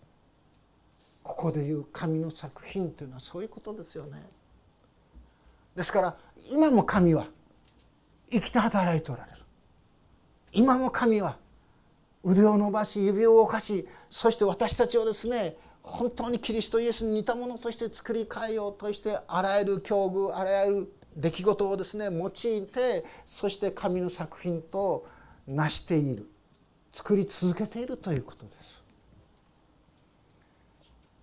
[1.23, 4.21] ここでいう神の作品というのはそういうことですよね。
[5.75, 6.17] ですから
[6.51, 7.27] 今も神は
[8.33, 9.37] 生きて働いておられる。
[10.51, 11.37] 今も神は
[12.23, 22.31] 腕を伸ばし指を動かしそして私たちをですね本当にキリストイエスに似たものとして作り変えようとしてあらゆる境遇あらゆる出来事をですね用い
[22.67, 25.07] てそして神の作品と
[25.47, 26.29] 成している。
[26.93, 28.83] 作り続けているということです。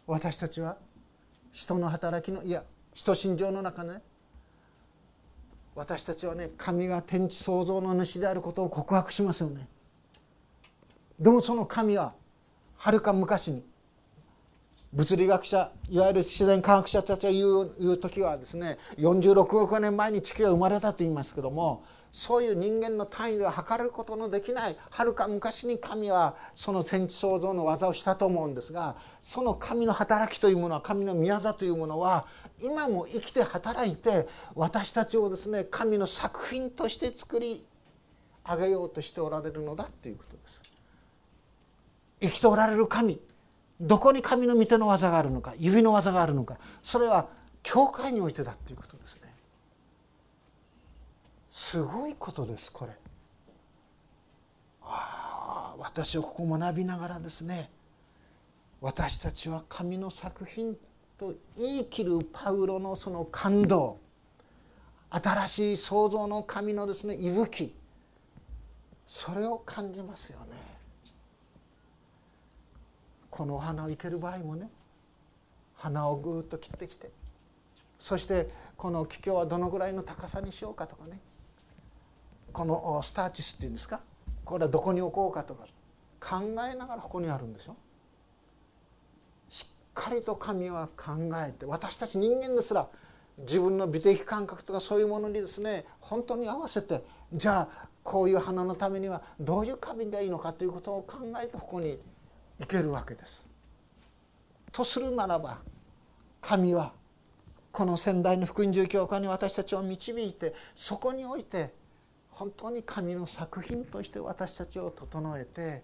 [0.06, 0.76] 私たちは
[1.52, 4.02] 人の働きのいや人心情の中ね
[5.74, 9.68] 私たちはね神が天地創造の主であることを告白しますよね。
[11.18, 12.14] でもその神は
[12.76, 13.62] はるか昔に
[14.92, 32.26] 物理学者いわゆる自然科学者たちが言う言う時はですね46億年前に地球が生まれたと言いますけどもそういう人間の単位では測ることのできないはるか昔に神はその天地創造の技をしたと思うんですがその神の働きというものは神の御業というものは
[32.60, 37.64] 今も生きて働いて私たちをですね神の作品として作り
[38.44, 40.62] 上げようとしておられるのだということです。
[42.22, 43.20] 生きておられる神
[43.80, 47.28] どこに神の御手の技があるのか指の技があるのかそれは
[47.62, 49.29] 教会においてだということですね。
[51.50, 52.92] すごいことですこれ。
[54.82, 57.70] ああ私はここ学びながらですね
[58.80, 60.76] 私たちは神の作品
[61.18, 63.98] と言い切るパウロのその感動
[65.10, 67.74] 新しい創造の神のですね息吹
[69.06, 70.56] それを感じますよね。
[73.28, 74.68] このお花を生ける場合もね
[75.76, 77.10] 花をぐっと切ってきて
[77.98, 81.20] そしてこの桔梗はどのぐらいの高さにしようかとかね
[82.52, 84.00] このスターチスっていうんですか？
[84.44, 85.66] これはどこに置こうかとか
[86.20, 86.40] 考
[86.70, 87.76] えながらここにあるんでしょ？
[89.48, 92.88] しっかりと神は考えて私たち人間ですら
[93.38, 101.98] 自分の美的感覚とかそういうものにですね本当に合わせてじゃあこういう花のためにはどういう花瓶がいいのかということを考えてここに
[102.58, 103.46] 行けるわけです。
[104.72, 105.58] とするならば
[106.40, 106.92] 神は
[107.72, 111.72] この仙台の福音住教会に私たちを導いてそこにおいて
[112.40, 115.82] 本当に神の作品として私たちを整えて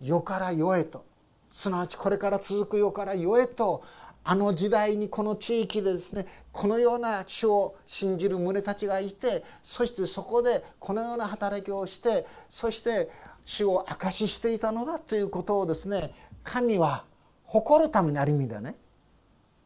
[0.00, 1.04] 世から世へと
[1.50, 3.82] すなわちこれから続く世から世へと
[4.22, 13.10] あの時代にこの地域でですねこのような主を信じる群れたちがいてそしてそこでこのような働きをしてそして
[13.44, 17.04] 主を証ししていたのだということをですね神は
[17.42, 18.76] 誇るためにある意味でね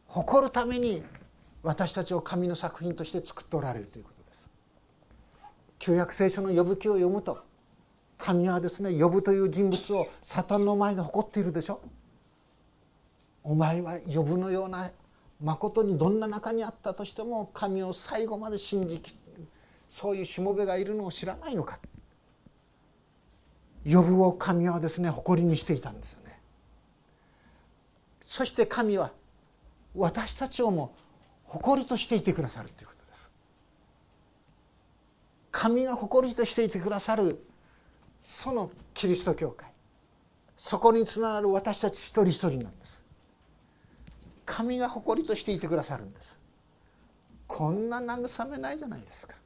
[0.07, 1.03] 誇るために
[1.63, 4.20] 私たちを神の作品として作っておられるということ。
[5.81, 7.43] 旧約聖書の呼ぶ記を読むと
[8.19, 11.81] 神はですね呼ぶという人物をサタンの前で誇っているでしょ。
[13.43, 14.91] お前は呼ぶのような
[15.43, 19.17] 誠にどんな中にあったとしても神を最後まで信じき
[19.89, 21.79] そういうしもべがいるのを知らないのか。
[23.91, 26.39] 呼ぶを神はですね誇りにしていたんですよね。
[28.27, 29.13] そして神は
[29.97, 30.95] 私たちをも
[31.45, 33.00] 誇りとしていてくださるということ。
[35.61, 37.45] 神が誇りとしていてくださる
[38.19, 39.71] そのキリスト教会。
[40.57, 43.05] そこにつながる私たち一人一人なんです。
[44.47, 46.39] 神が誇りとしていてくださるんです。
[47.47, 49.37] こんな慰めないじゃないですか。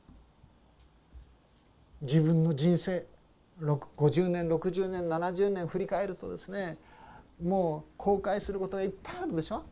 [2.00, 3.04] 自分の人生
[3.60, 6.78] 50年60年70年振り返るとですね
[7.42, 9.64] もう後悔することがいっぱいあるでしょ。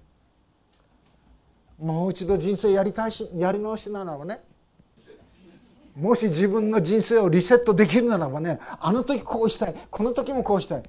[1.79, 4.43] もう一度人生やりたいしやり直しならばね
[5.97, 10.83] もし自分の人生をリセットできるならばねあの時こうしたいこの時もこうしたい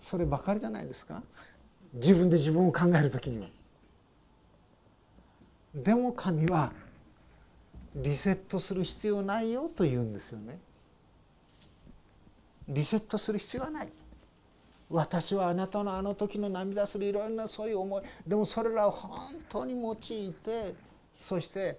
[0.00, 1.22] そればかりじゃないですか？
[1.92, 3.48] 自分で自分を考える時には。
[5.74, 6.72] でも神は
[7.94, 10.58] リセットする必要ないよと言うんですよね。
[12.68, 13.88] リセットする必要はない。
[14.88, 19.96] 私はあなたのあの時の涙するいろんなそういう思いでもそれらを本当に用い
[20.32, 20.74] て
[21.14, 21.78] そして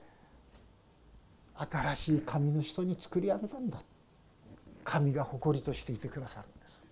[1.56, 3.82] 新しい神の人に作り上げたんだ。
[4.84, 6.84] 神が誇りとしていてくださるんです。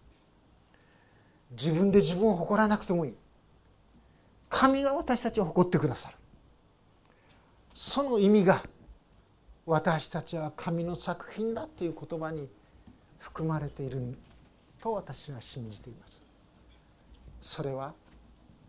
[1.51, 3.13] 自分で自分を誇らなくてもいい。
[4.49, 6.15] 神が私たちを誇ってくださる。
[7.73, 8.63] その意味が
[9.65, 12.47] 私たちは神の作品だという言葉に
[13.19, 14.17] 含まれている
[14.81, 16.21] と私は信じています。
[17.41, 17.93] それは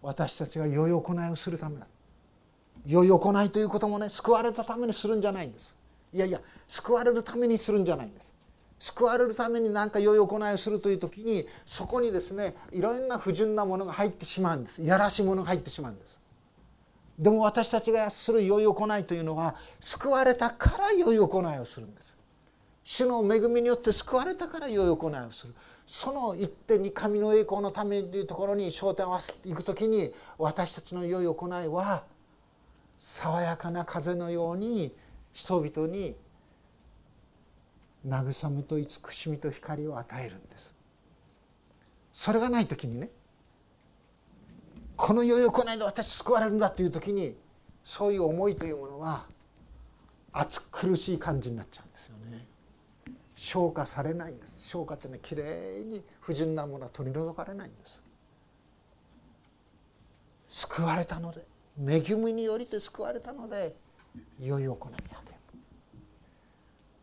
[0.03, 1.87] 私たちが良い行いをするためだ。
[2.87, 5.76] 良い行いということもね救われたためにするんじゃないんです。
[6.12, 8.35] いやいや救われるためにするんじゃないんです。
[8.79, 14.83] 救われるために何か良い行いをするという時にそこにですねいろんな不純なものが入ってしまうんです。
[14.83, 16.18] やらしいものが入ってしまうんです。
[17.18, 22.16] でも私たちがする良い行いというのは救われたから良い行いをするんです。
[22.85, 25.55] 主の恵みによって救われたから良い行いをする。
[25.87, 32.05] その一点に神の栄光のためというところに焦点を合わせていく時に私たちの良い行いは
[32.99, 34.94] 爽やかな風のように
[35.32, 36.16] 人々に
[38.07, 40.74] 慰めと慈しみと光を与えるんです。
[42.12, 43.11] それがない時にね
[44.96, 47.36] この良い行いで私救われるんだという時に
[47.84, 49.26] そういう思いというものは
[50.32, 52.46] 熱苦しい感じになっちゃうんですよね。
[53.36, 54.68] 消化されないんです。
[54.68, 58.03] 消化ってねきれいに不純なものは取り除かれないんです。
[60.49, 61.46] 救われたので。
[61.87, 63.76] 恵みによりて救われたので
[64.41, 64.93] 良い行いに励
[65.55, 65.61] む。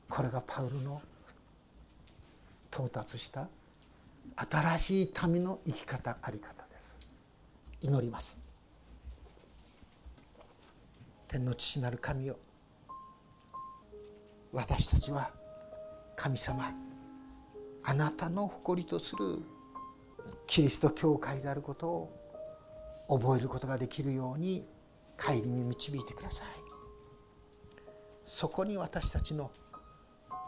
[0.10, 1.02] これがパウルの
[2.72, 3.48] 到達した
[4.36, 6.98] 新しい民の生き方あり方です。
[7.82, 8.42] 祈ります。
[11.28, 12.38] 天の父なる神よ。
[14.52, 15.32] 私たちは
[16.16, 16.74] 神様
[17.84, 19.40] あなたの誇りとする
[20.48, 22.25] キリスト教会であることを
[23.08, 24.68] 覚えることができるように
[25.18, 26.48] 顧み導いてください。
[28.24, 29.52] そこに私たちの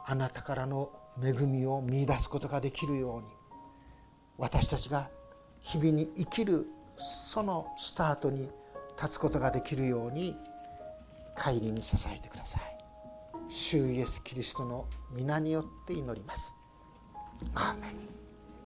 [0.05, 0.91] あなたからの
[1.21, 3.27] 恵みを見いだすことができるように
[4.37, 5.09] 私たちが
[5.61, 8.49] 日々に生きるそのスタートに
[8.99, 10.35] 立つことができるように
[11.35, 12.61] 顧み支えてください。
[13.49, 16.51] 主イエスキリストの皆によって祈ります。
[17.53, 18.26] アーメン。